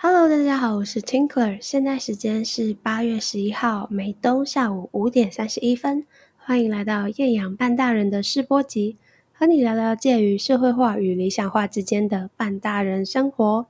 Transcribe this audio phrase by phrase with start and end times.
[0.00, 6.06] Hello，大家好，我是 Tinkler，现在时间是八月十一号美东下午五点三十一分，
[6.36, 8.96] 欢迎来到艳阳半大人的试播集，
[9.32, 13.66] 和你聊聊介于社会化与理想化之间的半大人生活。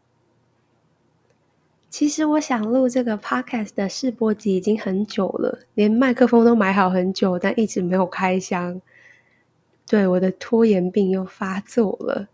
[1.88, 8.82] 其实我想录这个 Podcast 的试播集已经很久了，连麦克风都买好很久，但一直没有开箱。
[9.88, 12.28] 对，我的拖延病又发作了。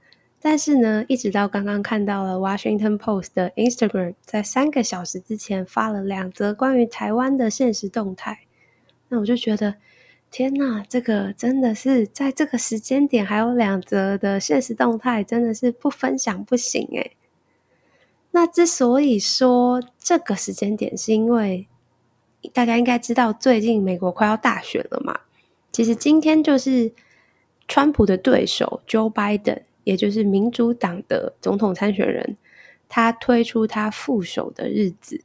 [0.46, 8.40] 但是呢，一直到刚刚看到了 Washington Post 的 Instagram 在三个小时之前发了两则关于台湾的现实动态，
[9.08, 9.76] 那我就觉得，
[10.30, 17.16] 天呐，这个真的是在这个时间点还有两则的现实动态，真的是不分享不行诶
[18.32, 21.66] 那之所以说这个时间点，是因为
[22.52, 25.20] 大家应该知道，最近美国快要大选了嘛。
[25.72, 26.92] 其实今天就是
[27.66, 29.62] 川普的对手 Joe Biden。
[29.84, 32.36] 也就是民主党的总统参选人，
[32.88, 35.22] 他推出他副手的日子。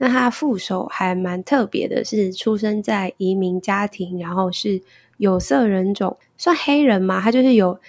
[0.00, 4.80] 那他副手还蛮特别的，是出生在移民家庭，然后是
[5.16, 7.20] 有色人种，算黑人嘛？
[7.20, 7.80] 他就是有，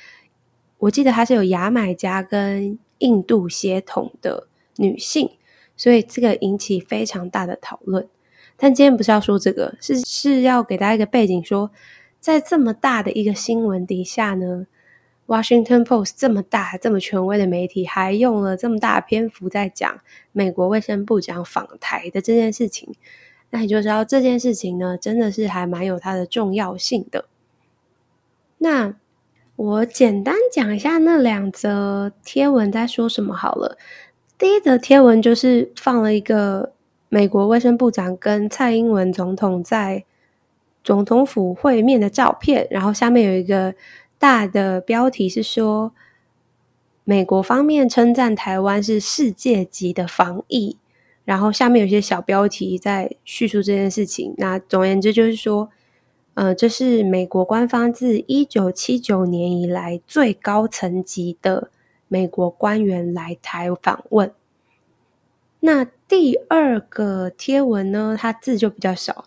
[0.79, 5.29] 我记得他是有牙买加跟印度血统的女性，
[5.77, 8.07] 所以这个引起非常大的讨论。
[8.57, 11.69] 但今天不是要说这个，是是要给大家一个背景，说
[12.19, 14.66] 在这么大的一个新闻底下呢。
[15.30, 19.99] Washington Post 这么大、这么权威的媒体，还用了这么大篇幅在讲
[20.31, 22.95] 美国卫生部长访台的这件事情，
[23.52, 27.25] 那你就知道这件事情呢，真的是还蛮有它的重要性的。
[28.57, 28.95] 那
[29.55, 33.77] 我简单讲一下那两则贴文在说什么好了。
[34.39, 36.73] 第一则贴文就是放了一个
[37.07, 40.05] 美国卫生部长跟蔡英文总统在
[40.83, 43.75] 总统府会面的照片，然后下面有一个。
[44.20, 45.94] 大的标题是说，
[47.06, 50.78] 美国方面称赞台湾是世界级的防疫，
[51.23, 54.36] 然后下面有些小标题在叙述这件事情。
[54.38, 55.70] 那总而言之就是说，
[56.34, 61.72] 呃，这是美国官方自一九七九年以来最高层级的
[62.09, 64.34] 美国官员来台访问。
[65.62, 69.25] 那第二个贴文呢，它字就比较少，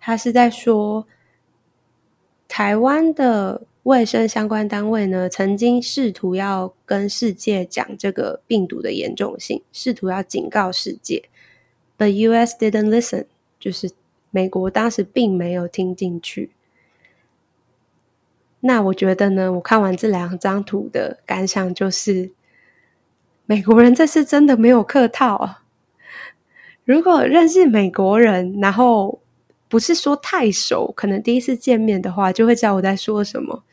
[0.00, 1.06] 它是在说
[2.48, 3.64] 台湾的。
[3.84, 11.24] 卫生相关单位呢，曾经试图要跟世界讲这个病毒的严重性，试图要警告世界
[11.98, 12.56] ，but U.S.
[12.56, 13.24] didn't listen，
[13.58, 13.90] 就是
[14.30, 16.52] 美国当时并没有听进去。
[18.60, 22.30] 那我觉得呢，我看完这两张图的感想就是，
[23.46, 25.64] 美国人这次真的没有客套啊！
[26.84, 29.20] 如果认识美国人，然后
[29.68, 33.64] 不是说太熟，可能第一次见面的话，就会知道我在说什么。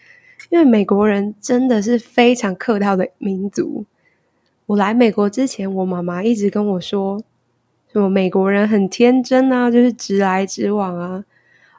[0.50, 3.86] 因为美国人真的是非常客套的民族。
[4.66, 7.22] 我来美国之前，我妈妈一直跟我说，
[7.92, 11.26] 什么美国人很天真啊，就是直来直往啊。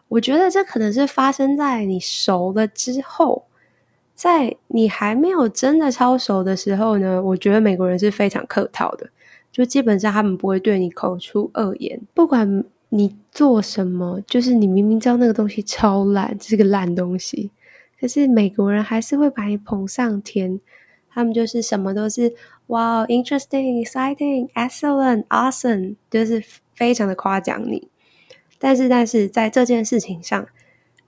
[0.09, 3.45] 我觉得这可能是发生在你熟了之后，
[4.15, 7.23] 在你还没有真的超熟的时候呢。
[7.23, 9.09] 我觉得美国人是非常客套的，
[9.53, 17.53] 就基本上他们不会对你口出恶言，不管你做什么，就是你明明知道那个东西超烂，这是个烂东西。
[18.01, 20.59] 可是美国人还是会把你捧上天，
[21.11, 22.35] 他们就是什么都是
[22.69, 26.43] 哇，interesting, exciting, excellent, awesome，就是
[26.75, 27.89] 非常的夸奖你。
[28.59, 30.47] 但是，但是在这件事情上，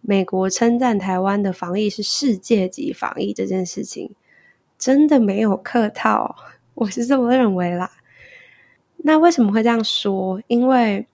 [0.01, 4.11] 美国称赞台湾的防疫是世界级防疫这件事情，
[4.79, 6.37] 真的没有客套，
[6.75, 7.91] 我是这么认为啦。
[9.05, 10.43] 那为什么会这样说？
[10.47, 11.07] 因为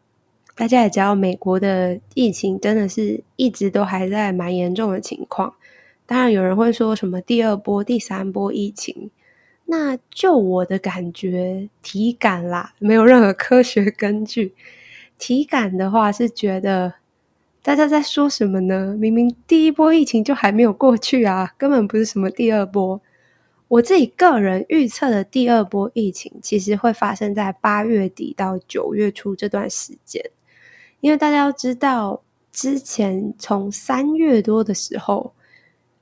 [0.54, 5.54] 大家也知道，美国的疫情真的是一直都还在蛮严重的情况。
[6.08, 9.10] 当然，有人会说什么第二波、第三波疫情。
[9.66, 14.54] 那就我的感觉、体感啦，没有任何科学根据。
[15.18, 16.94] 体感的话是觉得
[17.62, 18.96] 大家在说什么呢？
[18.98, 22.98] 明明第一波疫情就还没有过去啊，根本不是什么第二波。
[23.68, 30.24] 我自己个人预测的第二波疫情，其实会发生在八月底到九月初这段时间，
[31.00, 35.34] 因为大家要知道，之前从三月多的时候。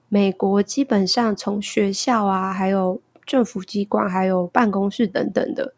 [0.08, 5.74] 美国基本上从学校啊，还有政府机关，还有办公室等等的，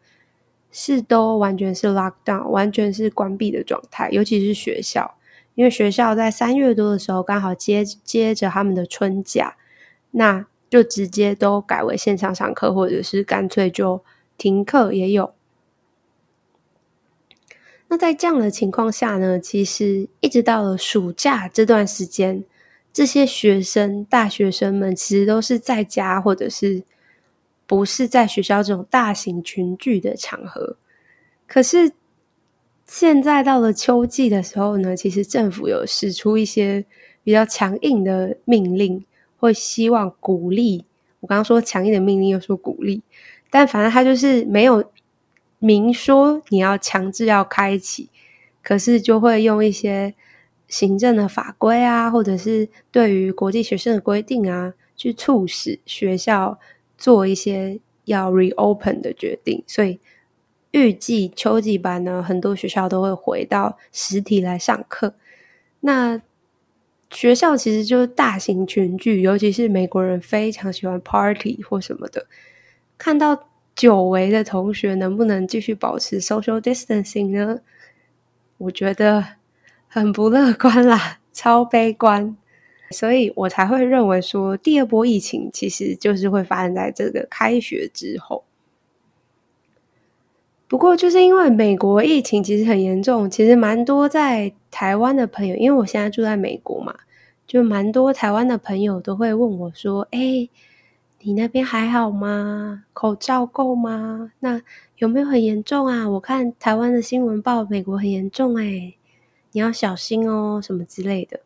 [0.71, 4.09] 是都完全是 lock down，完全是关闭的状态。
[4.11, 5.15] 尤其是学校，
[5.55, 9.55] 因为学校在三月多的时候刚好接接着他们的春假，
[10.11, 14.03] 那就直接都改为线上上课，或者是干脆就
[14.37, 15.33] 停课也有。
[17.87, 22.43] 那在这样的情况下呢，其实一直到了暑假这段时间。
[22.99, 26.83] 这些学生、大学生们其实都是在家，或者是
[27.65, 30.75] 不是在学校这种大型群聚的场合。
[31.47, 31.93] 可是
[32.85, 36.83] 现在到了秋季的时候呢，其实政府有使出一些
[37.23, 39.05] 比较强硬的命令，
[39.37, 40.83] 会希望鼓励。
[41.21, 43.01] 我刚刚说强硬的命令，又说鼓励，
[43.49, 44.83] 但反正他就是没有
[45.59, 48.09] 明说你要强制要开启，
[48.61, 50.13] 可是就会用一些
[50.69, 56.57] 行政的法规啊，或者是对于国际学生的规定啊，去促使学校
[56.97, 59.61] 做一些要 reopen 的决定。
[59.67, 59.99] 所以
[60.71, 65.15] 预计秋季班呢，很多学校都会回到实体来上课。
[65.81, 66.21] 那
[67.09, 72.27] 学校其实就是大型群聚，尤其是美国人非常喜欢 party 或什么的。
[72.99, 77.61] 看到久违的同学，能不能继续保持 social distancing 呢？
[78.57, 79.25] 我觉得
[79.89, 82.37] 很不乐观啦，超悲观。
[82.91, 88.43] 所以我才会认为说，第二波疫情其实就是会发生在这个开学之后。
[90.67, 96.95] 不过，就是因为美国疫情其实很严重，其实蛮多在台湾的朋友，因为我现在住在美国嘛，
[97.47, 100.47] 就蛮多台湾的朋友都会问我说：“哎，
[101.21, 102.83] 你那边还好吗？
[102.93, 104.31] 口罩够吗？
[104.39, 104.61] 那
[104.97, 106.07] 有没有很严重啊？
[106.07, 108.93] 我看台湾的新闻报美国很严重，哎，
[109.51, 111.39] 你要小心哦，什么之类的。”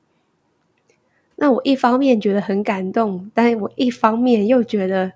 [1.38, 5.14] 那我一方面觉得很感动，但我一方面又觉得。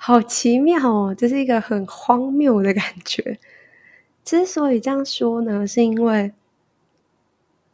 [0.00, 3.36] 好奇妙哦，这是一个很荒谬的感觉。
[4.24, 6.30] 之所以这样说呢，是因为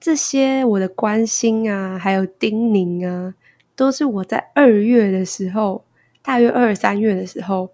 [0.01, 3.35] 这些我的关心啊，还有叮咛啊，
[3.77, 5.85] 都是我在二月的时候，
[6.23, 7.69] 大约二三月的时候，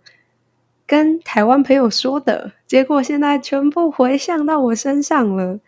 [0.84, 2.50] 跟台湾朋友说的。
[2.66, 5.60] 结果现在全部回向到我身上了。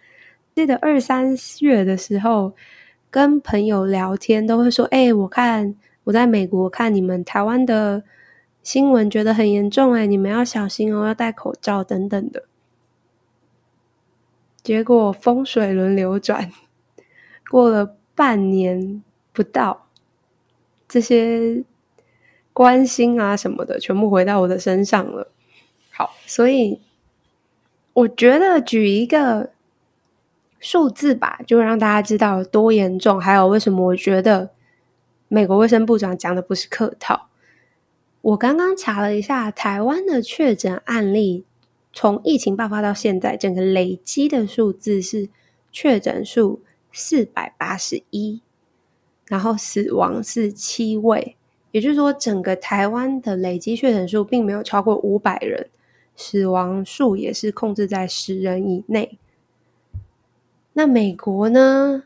[0.54, 2.54] 记得二三月的时候，
[3.10, 8.02] 跟朋友聊天都会说：“哎，我看我在美国看你们台湾的。”
[8.62, 12.44] 新闻觉得很严重哎，你们要小心哦，要戴口罩等等的。
[14.62, 16.48] 结果风水轮流转，
[17.50, 19.02] 过了半年
[19.32, 19.88] 不到，
[20.88, 21.64] 这些
[22.52, 25.32] 关心啊什么的，全部回到我的身上了。
[25.90, 26.80] 好，所以
[27.94, 29.50] 我觉得举一个
[30.62, 34.52] 数字吧，就让大家知道多严重，还有为什么我觉得
[35.26, 37.28] 美国卫生部长讲的不是客套。
[38.20, 41.44] 我刚刚查了一下，台湾的确诊案例
[41.92, 45.28] 从疫情爆发到现在，整个累积的数字是
[45.72, 46.62] 确诊数
[46.92, 48.40] 四百八十一，
[49.26, 51.36] 然后死亡是七位，
[51.72, 55.68] 也就是说，整个台湾的累积确诊数并没有超过五百人，
[56.14, 59.18] 死亡数也是控制在十人以内。
[60.74, 62.04] 那美国呢？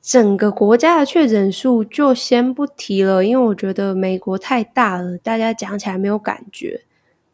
[0.00, 6.82] 整个国家的确诊数就先不提了，因为我觉得美国太大了，大家讲起来没有感觉。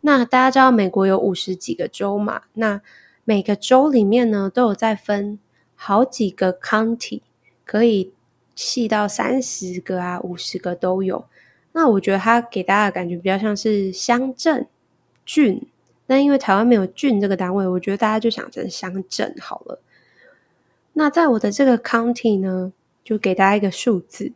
[0.02, 2.42] 那大家知道美国有五十几个州嘛？
[2.54, 2.80] 那
[3.24, 5.40] 每个州里面呢都有在分
[5.74, 7.22] 好几个 county，
[7.64, 8.12] 可以
[8.54, 11.24] 细到三十个啊、五十个都有。
[11.72, 14.68] 那我觉得它给大家的感觉比较像是乡镇、
[15.26, 15.66] 郡。
[16.06, 19.80] 那因为台湾没有郡这个单位，我觉得大家就想成乡镇好了。
[20.92, 22.72] 那在我的这个 county 呢，
[23.02, 24.32] 就给大家一个数字，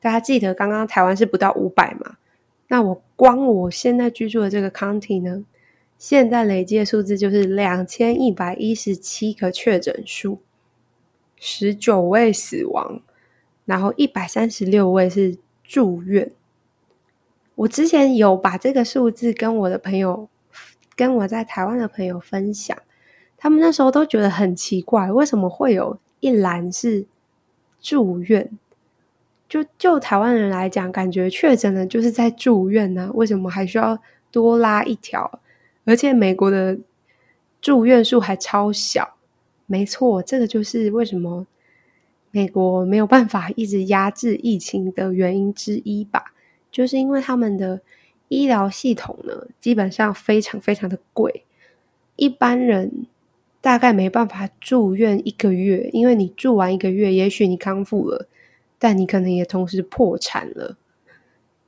[0.00, 2.16] 大家记得刚刚台湾是不到五百嘛？
[2.68, 5.44] 那我光我现在居住的这个 county 呢，
[5.96, 10.40] 现在累计的数字就是两千一百一十七个确诊数，
[11.36, 13.00] 十九位死亡，
[13.64, 16.30] 然后一百三十六位是住院。
[17.54, 20.28] 我之前有把这个数字跟我的朋友，
[20.94, 22.76] 跟我在台湾的朋友分享。
[23.40, 27.06] 他们那时候都觉得很奇怪，为什么会有一栏是
[27.80, 28.50] 住院？
[29.48, 33.96] 就就台湾人来讲，感觉确诊的就是在住院呢，为什么还需要
[34.32, 35.40] 多拉一条？
[35.84, 36.76] 而且美国的
[37.60, 39.16] 住院数还超小。
[39.66, 41.46] 没错，这个就是为什么
[42.32, 46.34] 美国没有办法一直压制疫情的原因之一吧？
[46.72, 47.80] 就是因为他们的
[48.26, 51.44] 医疗系统呢，基本上非常非常的贵，
[52.16, 53.06] 一般人。
[53.60, 58.28] 大概没办法住院一个月，因为你住完一个月，也许你康复了，
[58.78, 60.76] 但你可能也同时破产了，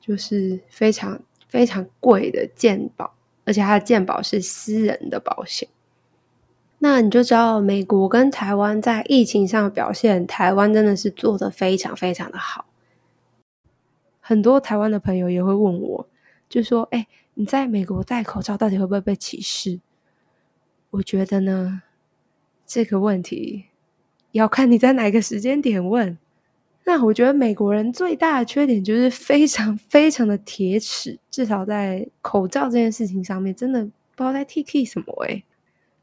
[0.01, 5.69] 就是非常非常贵的健保，而且它的健保是私人的保险。
[6.79, 12.65] 那你就知道美国跟台湾在疫情上的表现，台湾真的是做的非常非常的好。
[14.21, 16.09] 很多台湾的朋友也会问我，
[16.49, 19.81] 就说：“哎，你在美国戴口罩到底会不会被歧视？”
[20.91, 21.83] 我觉得呢，
[22.67, 23.67] 这个问题
[24.33, 26.19] 要看你在哪个时间点问。
[26.85, 35.45] 那我觉得美国人最大的缺点就是非常非常的铁齿，至少在口罩这件事情上面，真的不知道在 T K 什么诶。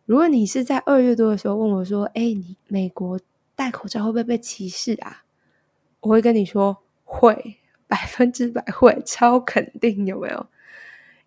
[0.06, 3.20] 如果你是在二月多的时候问我说：“哎，你美国
[3.56, 5.24] 戴口罩会不会被歧视啊？”
[6.00, 10.48] 我会跟你说会，百分之百会，超肯定，有没有？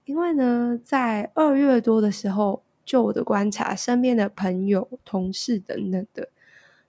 [0.06, 6.28] 因为呢，在二月多的时候，就我的观察，身边的朋友、同事等等的。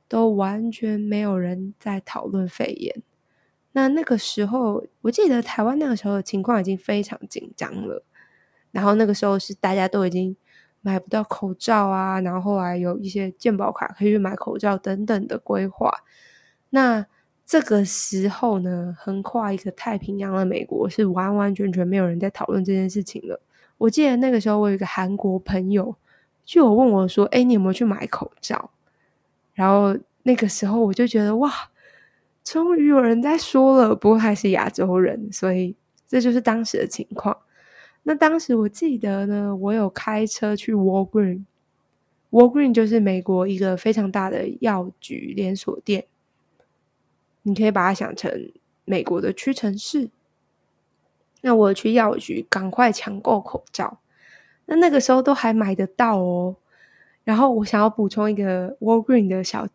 [0.07, 3.01] 都完全没有人在讨论肺炎。
[3.71, 8.03] 那那个时候，我记得台湾那个时候的情况已经非常紧张了。
[8.71, 10.35] 然后那个时候是大家都已经
[10.81, 15.89] 买不到口罩啊，然后后来有一些健保卡可以去买口罩等等的规划。
[16.71, 17.05] 那
[17.45, 23.39] 这个时候呢，横跨一个太平洋的美国是完完全全没有人在讨论这件事情了。
[23.81, 25.95] 我记得那个时候，我有一个韩国朋友
[26.45, 28.69] 就有问我说：“哎，你有没有去买口罩？”
[29.55, 31.51] 然后那个时候我就觉得哇，
[32.43, 35.75] 终于有人在说了，不过还是亚洲人，所以
[36.07, 37.35] 这就是当时的情况。
[38.03, 46.05] 那当时我记得呢，我有开车去 Walgreen，Walgreen 就是美国一个非常大的药局连锁店，
[47.41, 48.51] 你可以把它想成
[48.85, 50.11] 美国的屈臣氏。
[51.41, 53.99] 那我去药局赶快抢购口罩，
[54.65, 56.55] 那那个时候都还买得到哦。
[57.23, 59.67] 然后我想要补充一个 Walgreen 的小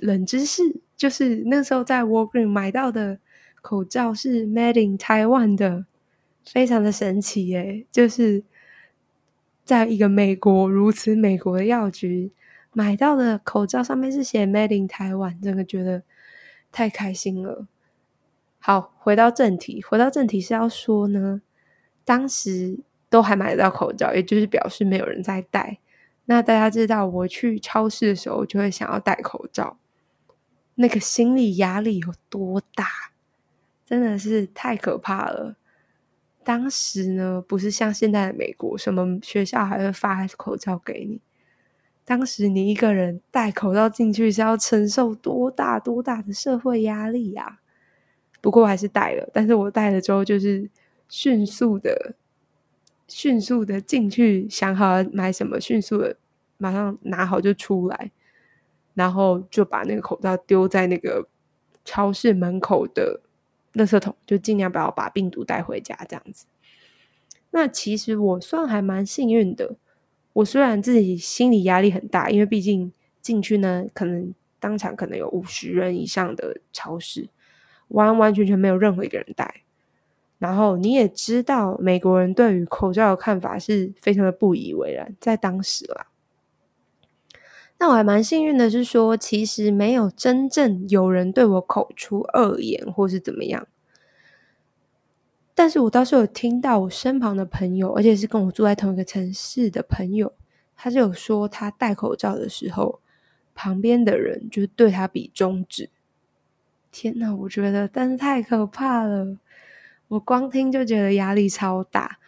[0.00, 3.18] 冷知识，就是那时候在 Walgreen 买到的
[3.62, 5.86] 口罩是 Made in Taiwan 的，
[6.44, 7.86] 非常的神奇耶！
[7.92, 8.42] 就是
[9.64, 12.32] 在一个美国如此美国的药局
[12.72, 16.02] 买到的口罩，上面是写 Made in Taiwan，真的觉得
[16.72, 17.66] 太开心了。
[18.68, 21.40] 好，回到正题，回到正题是要说呢，
[22.04, 25.78] 当时都还买得到口罩，也就是表示没有人在戴。
[26.26, 29.78] 那大家知道，我去超市的时候就会想要戴口罩，
[30.74, 32.84] 那个心理压力有多大？
[33.86, 35.56] 真的是太可怕了。
[36.44, 41.22] 当时呢，不是像现在的美国，什么学校还会发口罩给你。
[42.04, 47.60] 当时你一个人戴口罩进去是要承受多大多大的社会压力呀？
[48.40, 50.68] 不过我还是戴了，但是我戴了之后就是
[51.08, 52.14] 迅速的。
[53.10, 56.14] 迅速的进去，想好买什么，迅速的
[56.58, 58.10] 马上拿好就出来，
[58.92, 61.26] 然后就把那个口罩丢在那个
[61.86, 63.22] 超市门口的
[63.72, 66.44] 垃圾桶，就尽量不要把病毒带回家这样子。
[67.50, 69.76] 那其实我算还蛮幸运的，
[70.34, 72.92] 我虽然自己心理压力很大，因为毕竟
[73.22, 77.30] 进去呢，可能当场可能有五十人以上的超市，
[77.88, 79.62] 完完全全没有任何一个人戴。
[80.38, 86.06] 然后你也知道，美国人对于口罩的看法是非常的不以为然，在当时啦。
[87.80, 93.66] 那我还蛮幸运的，是说其实没有真正有人对我口出恶言，或是怎么样。
[95.54, 100.32] 但是我倒是有听到我身旁的朋友，而且是跟我住在同一个城市的朋友，
[100.76, 103.00] 他就有说他戴口罩的时候，
[103.56, 105.90] 旁边的人就对他比中指。
[106.90, 109.36] 天呐，我觉得但是太可怕了。
[110.08, 112.18] 我光听就觉得压力超大。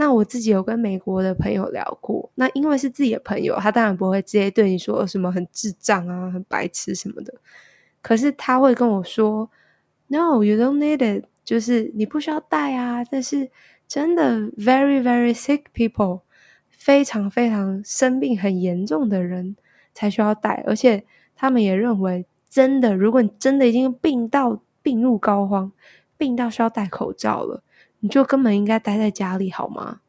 [0.00, 7.34] 那我自己有跟美国的朋友聊过，那因为是自己的朋友，他当然不会直接对你说什么很智障啊、很白痴什么的。
[8.00, 9.50] 可是他会跟我说
[10.06, 13.04] ：“No, you don't need it。”就是你不需要带啊。
[13.04, 13.50] 但是
[13.88, 16.20] 真的，very very sick people，
[16.70, 19.56] 非常非常生病很严重的人
[19.94, 20.62] 才需要带。
[20.66, 25.70] 而且他们也认为，真的，如果你真的已经病到病入膏肓。
[26.16, 27.62] 病到需要戴口罩了，
[28.00, 30.00] 你就根本应该待在家里好吗？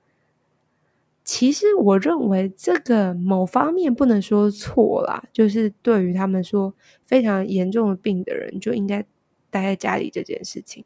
[1.24, 6.74] 其实我认为这个某方面不能说错啦，就是对于他们说
[7.05, 9.03] 非常严重的病的人就应该
[9.51, 10.84] 待在家里这件事情。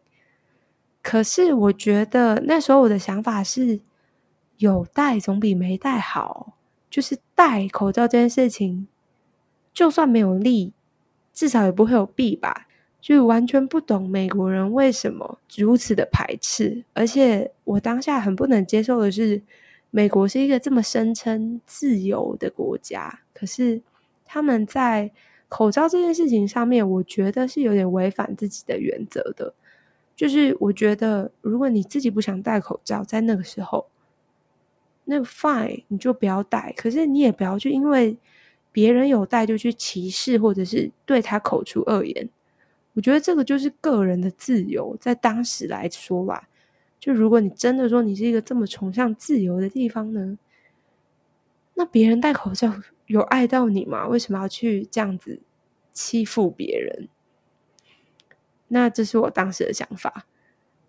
[1.01, 3.79] 可是我觉得那时候我的想法是
[4.57, 6.57] 有戴总比没戴好，
[6.89, 8.89] 就是戴口罩这件事情，
[9.71, 10.73] 就算没有利，
[11.33, 12.67] 至少也不会有弊吧。
[13.01, 19.41] 就完全不懂美国人为什么如此的排斥，而且我当下很不能接受的是，
[19.91, 23.81] 美国是一个这么声称自由的国家，可是
[24.23, 25.11] 他们在
[25.49, 29.53] 口罩这件事情上面，我觉得是有点违反自己的原则的。
[30.15, 33.87] 就是我觉得，如果你自己不想戴口罩，在那个时候，
[35.03, 36.73] 那 fine，你就不要戴。
[36.77, 38.17] 可是你也不要去因为
[38.73, 42.29] 别人有戴就去歧视，或者是对他口出恶言。
[42.95, 46.49] 我觉得这个就是个人的自由，在当时来说吧，
[46.99, 50.37] 就如果你真的说你是一个这么崇尚自由的地方呢，
[51.75, 52.73] 那别人戴口罩
[53.07, 54.07] 有碍到你吗？
[54.07, 55.39] 为什么要去这样子
[55.91, 57.07] 欺负别人？
[58.67, 60.25] 那这是我当时的想法。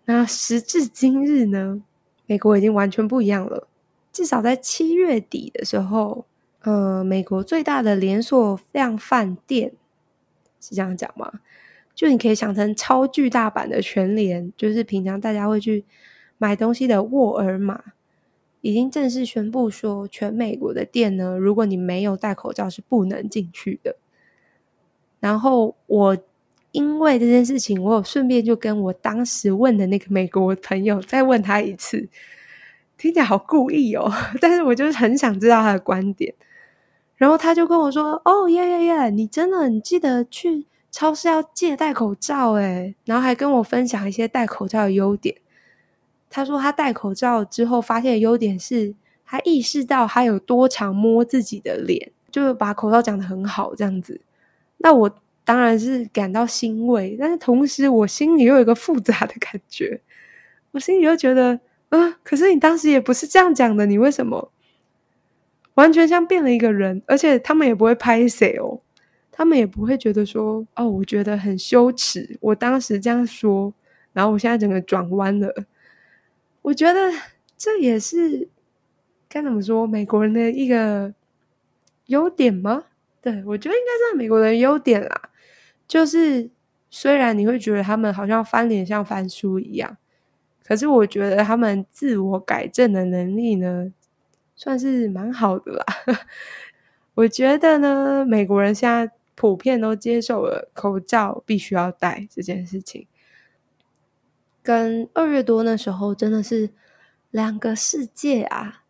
[0.05, 1.81] 那时至今日呢，
[2.27, 3.67] 美国已经完全不一样了。
[4.11, 6.25] 至少在七月底的时候，
[6.65, 9.71] 呃，美国最大的连锁量饭店
[10.59, 11.31] 是这样讲吗？
[11.93, 15.85] 就你可以想成超巨大版的全联，就是平常大家会去
[16.39, 17.79] 买东西的沃尔玛，
[18.61, 23.95] 已经正式宣布说，全美国的店呢，如果你没有戴口罩是不能进去的。
[25.19, 26.17] 然后我
[26.71, 32.09] 因为这件事情，我有顺便就跟我当时问的那个美国朋友再问他一次，
[32.97, 36.33] 听起来好故意哦， 但是我就是很想知道他的观点。
[37.17, 45.35] 然后他就跟我说：“哦，耶耶耶，你真的你记得去。”超市要借戴口罩诶然后还跟我分享一些戴口罩的优点。
[46.29, 48.95] 他说他戴口罩之后发现的优点是，
[49.25, 54.21] 他意识到他有多常摸自己的脸，就是把口罩讲的很好这样子。
[54.77, 59.99] 那我当然是感到欣慰，但是同时我心里又有一个复杂的感觉。
[60.71, 64.49] 我心里又觉得，啊，可是你当时也不是这样讲的，你为什么
[65.75, 67.01] 完全像变了一个人？
[67.05, 68.81] 而且他们也不会拍谁哦。
[69.31, 72.37] 他们也不会觉得说哦，我觉得很羞耻。
[72.41, 73.73] 我当时这样说，
[74.13, 75.53] 然后我现在整个转弯了。
[76.61, 77.11] 我觉得
[77.57, 78.47] 这也是
[79.27, 81.13] 该怎么说美国人的一个
[82.05, 82.85] 优点吗？
[83.21, 85.29] 对我觉得应该是美国人的优点啦。
[85.85, 86.49] 就是
[86.89, 89.97] 虽然你会觉得他们好像翻脸像翻书一样，
[90.63, 93.91] 可是我觉得他们自我改正的能力呢，
[94.55, 95.85] 算是蛮好的啦。
[97.15, 99.11] 我觉得呢，美国人现在。
[99.37, 103.05] 普遍都接受了口罩必须要戴这件事情，
[104.63, 106.69] 跟二月多那时候真的是
[107.31, 108.83] 两个世界啊！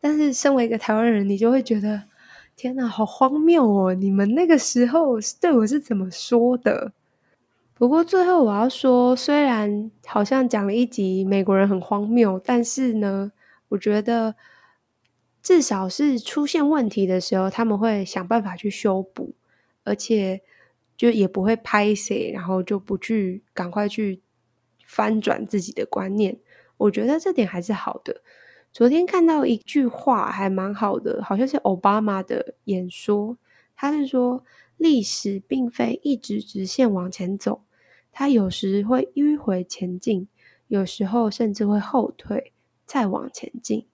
[0.00, 2.04] 但是身为一个台湾人，你就会觉得
[2.56, 3.92] 天哪，好荒谬哦！
[3.92, 6.92] 你们那个时候对我是怎么说的？
[7.74, 13.30] 不过最后我要说，虽然好像讲了一集美国人很荒谬，但是呢，
[13.68, 14.34] 我觉得
[15.44, 19.36] 至少是出现问题的时候，他们会想办法去修补。
[19.86, 20.40] 而且
[20.96, 24.22] 就也不会拍谁，然后就不去赶快去
[24.82, 26.38] 翻转自己的观念。
[26.78, 28.22] 我觉得这点还是好的。
[28.72, 33.36] 昨天看到一句话还蛮好的，好像是奥巴马的演说，
[33.76, 34.42] 他是说
[34.78, 37.60] 历史并非一直直线往前走，
[38.10, 40.28] 它有时会迂回前进，
[40.68, 42.54] 有时候甚至会后退
[42.86, 43.86] 再往前进。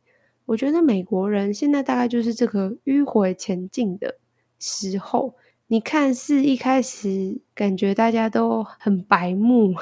[0.46, 4.18] 我觉得美国人现在大概就是这个迂回前进的
[4.58, 5.34] 时候。
[5.72, 9.72] 你看似一开始感觉大家都很白目，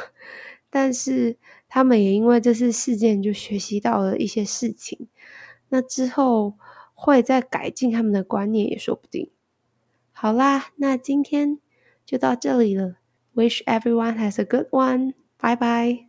[0.68, 5.08] 但是他们也因为这次事件就学习到了一些事情，
[5.70, 6.58] 那之后
[6.92, 9.30] 会再改进他们的观念也说不定。
[10.12, 11.58] 好啦，那今天
[12.04, 12.96] 就到这里了。
[13.34, 15.14] Wish everyone has a good one.
[15.40, 16.07] Bye bye.